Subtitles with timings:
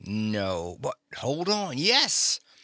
[0.03, 0.79] No!
[0.81, 2.39] But, hold on— yes!